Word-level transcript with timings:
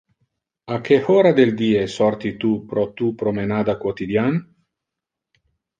A 0.75 0.77
que 0.87 0.97
hora 1.15 1.33
del 1.41 1.51
die 1.59 1.83
sorti 1.97 2.33
tu 2.45 2.51
pro 2.73 2.89
tu 3.03 3.13
promenada 3.23 3.79
quotidian? 3.87 4.45